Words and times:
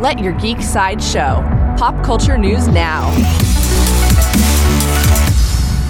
Let 0.00 0.18
your 0.18 0.32
geek 0.32 0.62
side 0.62 1.02
show. 1.02 1.44
Pop 1.76 2.02
culture 2.02 2.38
news 2.38 2.66
now. 2.68 3.10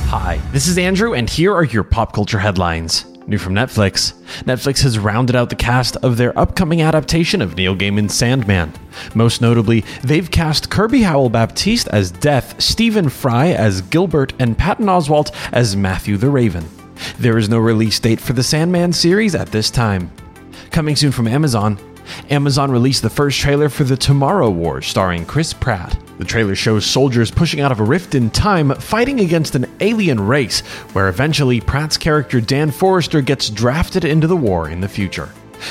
Hi, 0.09 0.41
this 0.51 0.67
is 0.67 0.79
Andrew, 0.79 1.15
and 1.15 1.31
here 1.31 1.55
are 1.55 1.63
your 1.63 1.85
pop 1.85 2.13
culture 2.13 2.41
headlines. 2.41 3.05
New 3.29 3.39
from 3.39 3.55
Netflix. 3.55 4.15
Netflix 4.43 4.83
has 4.83 4.99
rounded 4.99 5.37
out 5.37 5.49
the 5.49 5.55
cast 5.55 5.95
of 5.99 6.17
their 6.17 6.37
upcoming 6.37 6.83
adaptation 6.83 7.41
of 7.41 7.55
Neil 7.57 7.77
Gaiman's 7.77 8.13
Sandman. 8.13 8.73
Most 9.15 9.41
notably, 9.41 9.85
they've 10.03 10.29
cast 10.29 10.71
Kirby 10.71 11.03
Howell 11.03 11.31
Baptiste 11.31 11.87
as 11.93 12.11
Death, 12.11 12.61
Stephen 12.61 13.11
Fry 13.11 13.51
as 13.51 13.81
Gilbert, 13.81 14.33
and 14.41 14.59
Patton 14.59 14.87
Oswalt 14.87 15.31
as 15.53 15.77
Matthew 15.77 16.17
the 16.17 16.31
Raven. 16.31 16.69
There 17.21 17.39
is 17.39 17.49
no 17.49 17.61
release 17.61 18.01
date 18.01 18.21
for 18.21 18.33
the 18.33 18.43
Sandman 18.43 18.93
series 18.93 19.37
at 19.37 19.53
this 19.53 19.71
time. 19.71 20.11
Coming 20.73 20.97
soon 20.97 21.13
from 21.13 21.29
Amazon, 21.29 21.79
Amazon 22.31 22.71
released 22.71 23.03
the 23.03 23.11
first 23.11 23.39
trailer 23.39 23.69
for 23.69 23.85
The 23.85 23.97
Tomorrow 23.97 24.51
War 24.51 24.83
starring 24.83 25.25
Chris 25.27 25.53
Pratt. 25.53 25.99
The 26.19 26.25
trailer 26.25 26.55
shows 26.55 26.85
soldiers 26.85 27.31
pushing 27.31 27.61
out 27.61 27.73
of 27.73 27.81
a 27.81 27.85
rift 27.85 28.15
in 28.15 28.31
time 28.31 28.75
fighting 28.75 29.21
against 29.21 29.55
an 29.55 29.67
alien 29.81 30.21
race, 30.21 30.61
where 30.93 31.09
eventually 31.09 31.61
Pratt's 31.61 31.97
character 31.97 32.41
Dan 32.41 32.71
Forrester 32.71 33.21
gets 33.23 33.49
drafted 33.49 34.05
into 34.05 34.27
the 34.27 34.37
war 34.37 34.69
in 34.69 34.81
the 34.81 34.89
future. 34.89 35.31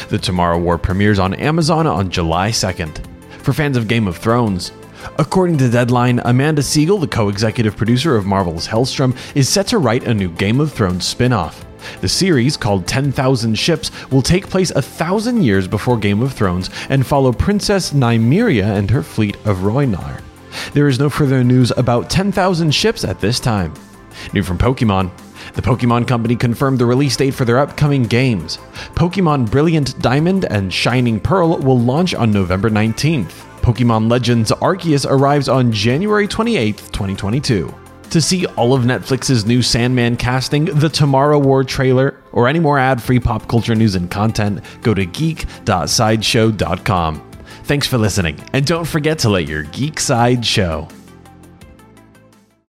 The 0.09 0.17
Tomorrow 0.17 0.59
War 0.59 0.77
premieres 0.77 1.19
on 1.19 1.33
Amazon 1.35 1.87
on 1.87 2.09
July 2.09 2.49
2nd. 2.49 3.05
For 3.41 3.53
fans 3.53 3.77
of 3.77 3.87
Game 3.87 4.07
of 4.07 4.17
Thrones, 4.17 4.71
According 5.17 5.57
to 5.59 5.69
Deadline, 5.69 6.19
Amanda 6.25 6.61
Segel, 6.61 6.99
the 6.99 7.07
co 7.07 7.29
executive 7.29 7.77
producer 7.77 8.15
of 8.15 8.25
Marvel's 8.25 8.67
Helstrom, 8.67 9.15
is 9.35 9.47
set 9.47 9.67
to 9.67 9.77
write 9.77 10.03
a 10.03 10.13
new 10.13 10.29
Game 10.29 10.59
of 10.59 10.73
Thrones 10.73 11.05
spin 11.05 11.31
off. 11.31 11.65
The 12.01 12.07
series, 12.07 12.57
called 12.57 12.87
10,000 12.87 13.55
Ships, 13.55 13.91
will 14.11 14.21
take 14.21 14.49
place 14.49 14.71
a 14.71 14.81
thousand 14.81 15.43
years 15.43 15.67
before 15.67 15.97
Game 15.97 16.21
of 16.21 16.33
Thrones 16.33 16.69
and 16.89 17.05
follow 17.05 17.31
Princess 17.31 17.91
Nymeria 17.91 18.77
and 18.77 18.89
her 18.89 19.03
fleet 19.03 19.35
of 19.45 19.59
Rhoynar. 19.59 20.21
There 20.73 20.87
is 20.87 20.99
no 20.99 21.09
further 21.09 21.43
news 21.43 21.71
about 21.77 22.09
10,000 22.09 22.71
ships 22.71 23.03
at 23.03 23.19
this 23.19 23.39
time. 23.39 23.73
New 24.33 24.43
from 24.43 24.57
Pokemon. 24.57 25.11
The 25.53 25.61
Pokemon 25.61 26.07
Company 26.07 26.35
confirmed 26.35 26.79
the 26.79 26.85
release 26.85 27.15
date 27.15 27.33
for 27.33 27.45
their 27.45 27.59
upcoming 27.59 28.03
games. 28.03 28.57
Pokemon 28.95 29.49
Brilliant 29.49 29.99
Diamond 29.99 30.45
and 30.45 30.73
Shining 30.73 31.19
Pearl 31.19 31.57
will 31.57 31.79
launch 31.79 32.13
on 32.13 32.31
November 32.31 32.69
19th. 32.69 33.31
Pokemon 33.61 34.09
Legends 34.09 34.51
Arceus 34.51 35.05
arrives 35.09 35.49
on 35.49 35.71
January 35.71 36.27
28, 36.27 36.77
2022. 36.77 37.73
To 38.11 38.21
see 38.21 38.45
all 38.47 38.73
of 38.73 38.83
Netflix's 38.83 39.45
new 39.45 39.61
Sandman 39.61 40.17
casting, 40.17 40.65
the 40.65 40.89
Tomorrow 40.89 41.37
War 41.37 41.63
trailer, 41.63 42.19
or 42.31 42.47
any 42.47 42.59
more 42.59 42.79
ad 42.79 42.99
free 43.01 43.19
pop 43.19 43.47
culture 43.47 43.75
news 43.75 43.93
and 43.93 44.09
content, 44.09 44.63
go 44.81 44.95
to 44.95 45.05
geek.sideshow.com. 45.05 47.31
Thanks 47.65 47.85
for 47.85 47.99
listening, 47.99 48.39
and 48.51 48.65
don't 48.65 48.85
forget 48.85 49.19
to 49.19 49.29
let 49.29 49.47
your 49.47 49.61
geek 49.63 49.99
side 49.99 50.43
show. 50.43 50.87